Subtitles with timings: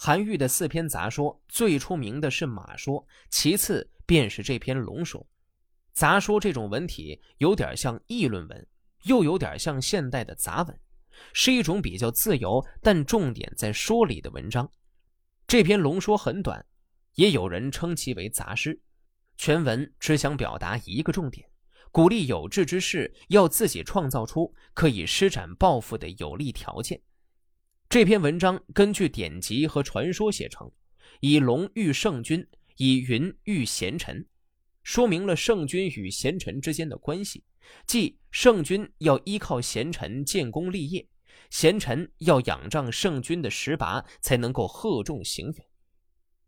[0.00, 5.26] 韩愈的四篇杂说最出名的是马说，其次便是这篇龙说。
[5.92, 8.66] 杂说这种文体有点像议论文，
[9.06, 10.80] 又有点像现代的杂文，
[11.32, 14.70] 是一种比较自由但重点在说理的文章。
[15.48, 16.64] 这篇龙说很短，
[17.16, 18.80] 也有人称其为杂诗。
[19.36, 21.44] 全文只想表达一个重点，
[21.90, 27.02] 鼓励有志之士要自己创造出可以施展抱负的有利条件。
[27.90, 30.70] 这篇文章根据典籍和传说写成，
[31.20, 34.26] 以龙喻圣君，以云喻贤臣。
[34.82, 37.42] 说明了圣君与贤臣之间的关系，
[37.86, 41.08] 即圣君要依靠贤臣建功立业，
[41.48, 45.66] 贤臣要仰仗圣君的实拔才能够贺众行远，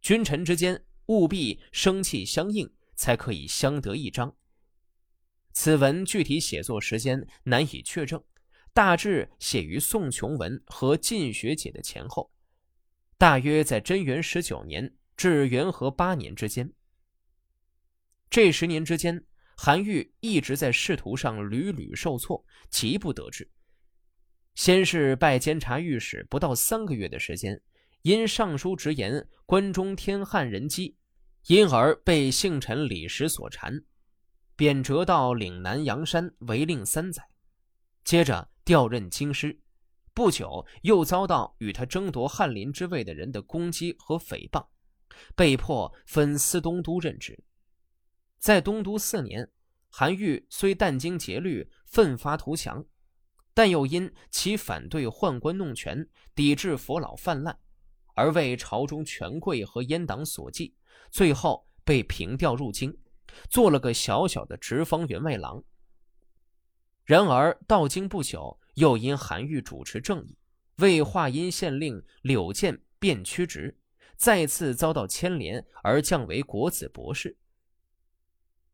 [0.00, 4.34] 君臣之间务必生气相应，才可以相得益彰。
[5.52, 8.24] 此文具体写作时间难以确证，
[8.76, 12.30] 大致写于宋琼文和晋学姐的前后，
[13.16, 16.70] 大约在贞元十九年至元和八年之间。
[18.28, 19.24] 这十年之间，
[19.56, 23.50] 韩愈一直在仕途上屡屡受挫，极不得志。
[24.54, 27.58] 先是拜监察御史不到三个月的时间，
[28.02, 30.94] 因上书直言关中天旱人饥，
[31.46, 33.82] 因而被幸臣李实所缠，
[34.54, 37.26] 贬谪到岭南阳山为令三载。
[38.04, 39.60] 接着调任京师，
[40.12, 44.66] 不久又遭到与他争夺翰林之位的人的攻击和诽谤，
[45.36, 47.44] 被迫分司东都任职。
[48.40, 49.48] 在东都四年，
[49.88, 52.84] 韩愈虽殚精竭虑、奋发图强，
[53.54, 57.56] 但又因其反对宦官弄权、抵制佛老泛滥，
[58.16, 60.74] 而为朝中权贵和阉党所忌，
[61.12, 62.98] 最后被平调入京，
[63.48, 65.62] 做了个小小的直方员外郎。
[67.06, 70.36] 然而到京不久，又因韩愈主持正义，
[70.78, 73.78] 为华阴县令柳建变屈职，
[74.16, 77.38] 再次遭到牵连，而降为国子博士。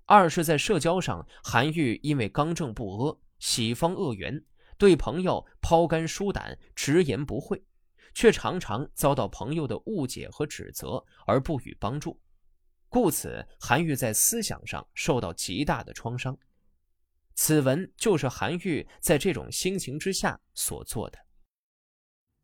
[0.06, 4.42] 二是，在社交上，韩愈因为刚正不阿、喜方恶缘，
[4.78, 7.62] 对朋友抛肝疏胆、直言不讳，
[8.14, 12.18] 却常常遭到朋友的误解和指责而不予帮助，
[12.88, 16.34] 故此韩愈在思想上受到极大的创伤。
[17.34, 21.18] 此文就是韩愈在这种心情之下所做的。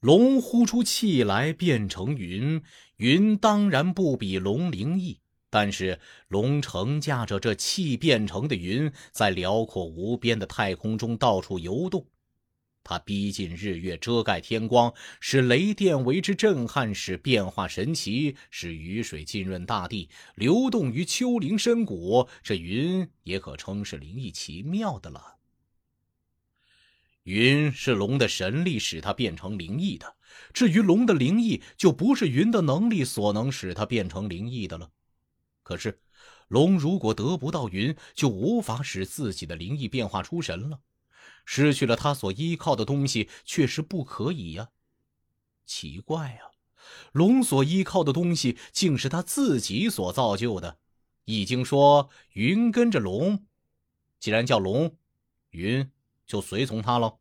[0.00, 2.62] 龙呼出气来变成云，
[2.99, 5.21] 云当然不比龙灵异。
[5.50, 12.06] 但是龙乘驾着这气变成的云，在辽阔无边的太空中到处游动。
[12.88, 22.26] 它逼近日月，遮盖天光，使雷电为之震撼，使变化神奇，使雨水浸润大地，流动于丘陵深谷。
[22.43, 25.37] 这云也可称是灵异奇妙的了。
[27.25, 30.16] 云是龙的神力使它变成灵异的，
[30.55, 34.91] 至于龙的灵异，就不是云的能力所能使它变成灵异的了。
[35.62, 36.00] 可是，
[36.49, 40.81] 龙如果得不到云，就无法使自己的灵异变化出神了。
[41.51, 44.69] 失去了他所依靠的东西，却是不可以呀。
[45.65, 46.43] 奇怪呀，
[47.13, 50.79] 龙所依靠的东西，竟是他自己所造就的。
[51.25, 53.47] 易经说：“云跟着龙，
[54.21, 54.95] 既然叫龙，
[55.49, 55.91] 云
[56.27, 57.19] 就随从他喽。”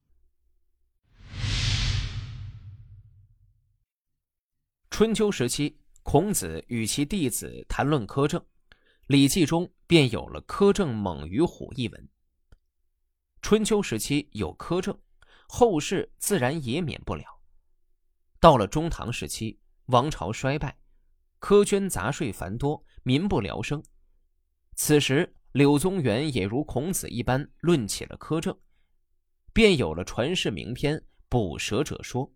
[4.92, 5.80] 春秋时期。
[6.04, 8.40] 孔子与其弟子谈论苛政，
[9.08, 12.10] 《礼记》中便有了“苛政猛于虎”一文。
[13.42, 14.98] 春秋时期有苛政，
[15.48, 17.24] 后世自然也免不了。
[18.40, 20.78] 到了中唐时期，王朝衰败，
[21.40, 23.84] 苛捐杂税繁多，民不聊生。
[24.76, 28.58] 此时，柳宗元也如孔子一般论起了苛政，
[29.54, 30.98] 便有了传世名篇
[31.30, 32.28] 《捕蛇者说》。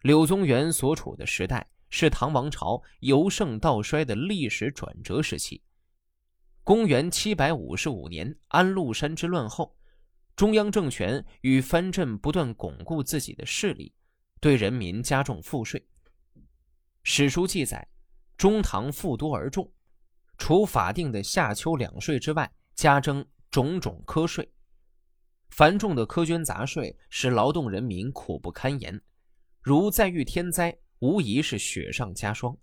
[0.00, 1.68] 柳宗元所处的时代。
[1.94, 5.62] 是唐王朝由盛到衰的历史转折时期。
[6.64, 9.76] 公元七百五十五年安禄山之乱后，
[10.36, 13.92] 中央政权与藩镇不断巩固自己的势力，
[14.40, 15.84] 对人民加重赋税。
[17.02, 17.88] 史书记载，
[18.36, 19.68] 中唐赋多而重，
[20.38, 24.48] 除法定的夏秋两税之外，加征种种苛税。
[25.50, 29.02] 繁重的苛捐杂税使劳动人民苦不堪言，
[29.60, 30.78] 如再遇天灾。
[31.00, 32.56] 无疑是雪上加霜，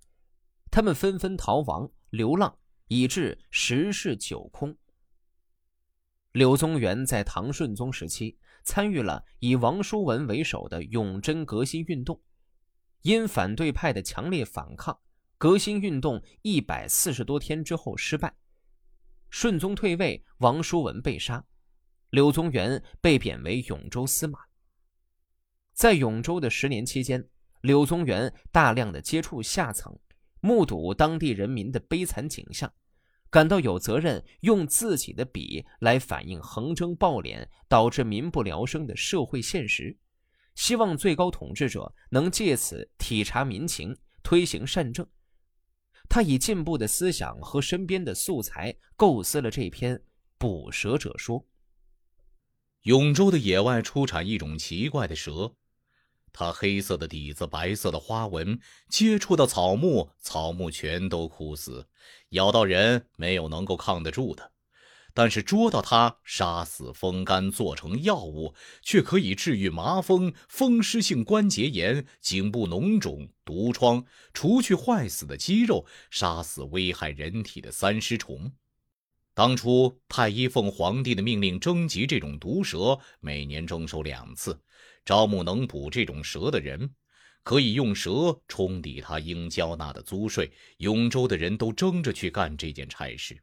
[0.72, 2.58] 他们纷纷逃亡流浪，
[2.90, 4.76] 以致十室九空。
[6.34, 12.22] 柳宗元在唐顺宗时期参与了以王叔文为首的永贞革新运动，
[13.04, 15.00] 因反对派的强烈反抗，
[15.38, 18.36] 革新运动一百四十多天之后失败，
[19.30, 21.46] 顺宗退位，王叔文被杀，
[22.10, 24.40] 柳宗元被贬为永州司马。
[25.74, 27.30] 在永州的十年期间。
[27.62, 30.00] 柳宗元大量的接触下层，
[30.42, 32.72] 目睹当地人民的悲惨景象，
[33.30, 39.98] 感到有责任用自己的笔来反映横征暴敛导致民不聊生的社会现实，
[40.56, 45.08] 希望最高统治者能借此体察民情，推行善政。
[46.08, 49.96] 他以进步的思想和身边的素材，构思了这篇
[50.40, 51.40] 《捕蛇者说》。
[52.84, 55.54] 永州的野外出产一种奇怪的蛇。
[56.32, 58.60] 它黑色的底子，白色的花纹，
[58.90, 61.86] 接触到草木，草木全都枯死；
[62.30, 64.52] 咬到人，没有能够抗得住的。
[65.14, 78.54] 但是捉到它，杀死、风干，做成药物，却可以治愈麻风、风湿性关节炎、颈部脓肿、毒疮，除去坏死的肌肉，杀死危害人体的三尸虫。
[79.40, 84.62] 当初太医奉皇帝的命令征集这种毒蛇，每年征收两次。
[85.06, 86.94] 招募能捕这种蛇的人，
[87.42, 90.52] 可以用蛇冲抵他应交纳的租税。
[90.80, 93.42] 永州的人都争着去干这件差事。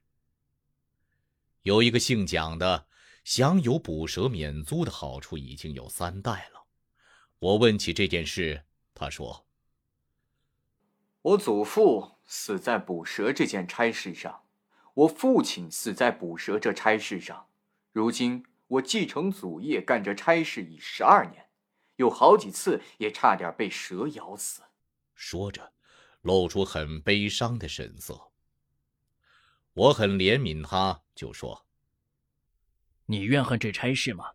[1.63, 2.87] 有一个姓蒋的，
[3.25, 6.67] 享有捕蛇免租的好处已经有三代了。
[7.39, 9.47] 我问起这件事，他说
[11.23, 14.43] ：“我祖父死在捕蛇这件差事上，
[14.97, 17.49] 我父亲死在捕蛇这差事上，
[17.93, 21.45] 如今我继承祖业，干这差事已十二年。”
[21.97, 24.61] 有好几次也差点被蛇咬死，
[25.15, 25.73] 说着，
[26.21, 28.33] 露出很悲伤的神色。
[29.73, 31.65] 我很怜悯他，就说
[33.07, 34.33] ：“你怨恨这差事吗？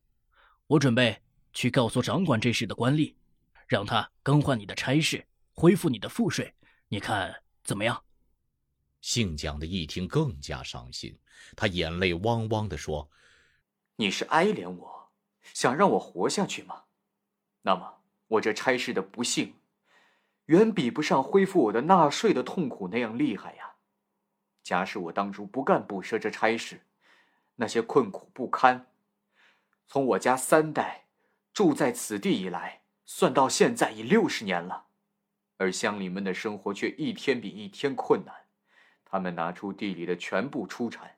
[0.65, 1.21] 我准备
[1.53, 3.13] 去告诉掌管这事的官吏，
[3.67, 6.55] 让他更换你的差事，恢复你的赋税，
[6.87, 8.03] 你看怎么样？”
[9.01, 11.19] 姓蒋的一听更加伤心，
[11.55, 13.09] 他眼泪汪汪的说
[13.97, 15.11] ：“你是哀怜我，
[15.53, 16.83] 想让我活下去吗？”
[17.63, 19.55] 那么，我这差事的不幸，
[20.45, 23.73] 远比不上恢复我的纳税的痛苦那样厉害呀！
[24.63, 26.81] 假使我当初不干捕蛇这差事，
[27.55, 28.87] 那些困苦不堪，
[29.87, 31.07] 从我家三代
[31.53, 34.85] 住在此地以来，算到现在已六十年了，
[35.57, 38.40] 而乡邻们的生活却一天比一天困难。
[39.11, 41.17] 他们拿出地里的全部出产，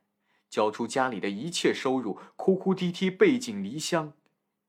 [0.50, 4.14] 交出家里的一切收入，哭哭啼啼，背井离乡。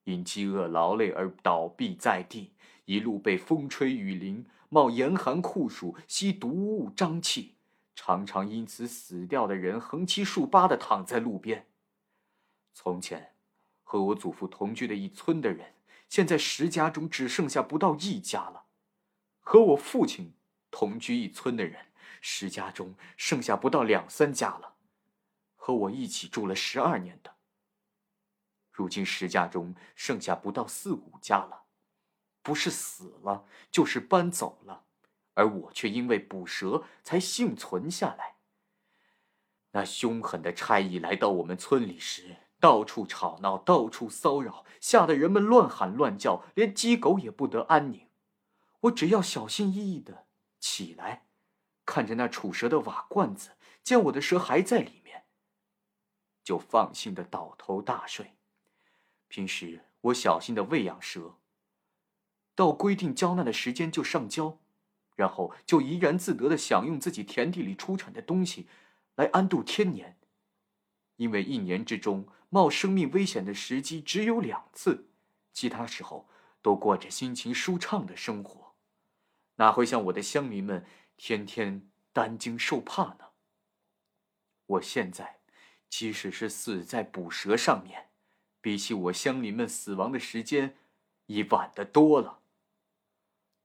[0.03, 2.51] 因饥饿劳累而倒闭在地，
[2.85, 7.55] 一路被风吹雨淋，冒严寒酷暑，吸毒物瘴气，
[7.95, 11.65] 常常因此死掉的人横七竖八的躺在路边。
[12.75, 13.31] 从前
[13.83, 15.73] 和我祖父同居的一村的人，
[16.07, 18.65] 现在十家中只剩下不到一家了；
[19.39, 20.33] 和我父亲
[20.69, 21.87] 同居一村的人，
[22.27, 24.77] 十家中剩下不到两三家了；
[25.55, 27.35] 和我一起住了十二年的。
[28.71, 31.65] 如今十家中剩下不到四五家了，
[32.41, 34.85] 不是死了就是搬走了，
[35.35, 38.37] 而我却因为捕蛇才幸存下来。
[39.73, 48.09] 那凶狠的差役来到我们村里时，到处吵闹，到处骚扰，吓得人们乱喊乱叫，连鸡狗也不得安宁。
[48.79, 50.25] 我只要小心翼翼的
[50.59, 51.24] 起来，
[51.85, 53.51] 看着那储蛇的瓦罐子，
[53.83, 55.25] 见我的蛇还在里面，
[56.43, 58.33] 就放心的倒头大睡。
[59.27, 61.37] 平时我小心的喂养蛇，
[62.55, 64.59] 到规定交纳的时间就上交，
[65.15, 68.67] 然后就怡然自得的享用自己田地里出产的东西，
[69.15, 70.17] 来安度天年。
[71.17, 75.07] 因为一年之中冒生命危险的时机只有两次，
[75.53, 76.27] 其他时候
[76.61, 78.75] 都过着心情舒畅的生活，
[79.55, 80.85] 哪会像我的乡民们
[81.17, 83.31] 天天担惊受怕呢？
[84.65, 85.39] 我现在
[85.89, 88.09] 即使是死在捕蛇上面。
[88.61, 90.75] 比起我乡邻们死亡的时间，
[91.27, 92.41] 已晚得多了。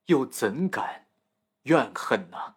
[0.06, 1.08] 又怎敢
[1.62, 2.56] 怨恨呢？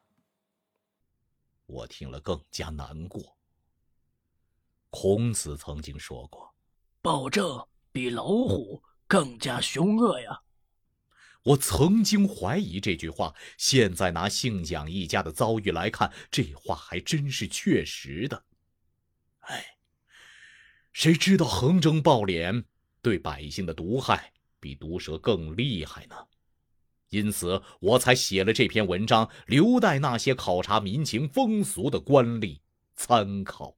[1.66, 3.38] 我听了更加难过。
[4.90, 6.54] 孔子曾经说过
[7.02, 10.44] ：“暴政比老虎更加凶恶呀。”
[11.44, 18.44] 我曾经怀疑这句话，现在拿姓蒋一家的遭遇来看，这话还真是确实的。
[19.40, 19.66] 哎。
[20.94, 22.66] 谁知道横征暴敛
[23.02, 26.16] 对百姓的毒害比毒蛇更厉害呢？
[27.10, 32.60] 因此我才写了这篇文章，留待那些考察民情风俗的官吏
[32.96, 33.76] 参考。